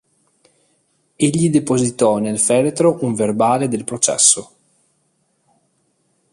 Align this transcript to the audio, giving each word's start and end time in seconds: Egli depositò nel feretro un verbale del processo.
Egli 1.15 1.51
depositò 1.51 2.17
nel 2.17 2.39
feretro 2.39 2.97
un 3.03 3.13
verbale 3.13 3.67
del 3.67 3.83
processo. 3.83 4.51